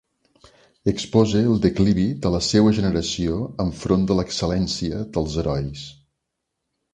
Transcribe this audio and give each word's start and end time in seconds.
Expose 0.91 1.41
el 1.49 1.59
declivi 1.65 2.05
de 2.23 2.31
la 2.35 2.39
seua 2.45 2.71
generació 2.77 3.37
enfront 3.67 4.09
de 4.13 4.19
l'excel·lència 4.21 5.05
dels 5.19 5.37
herois. 5.45 5.85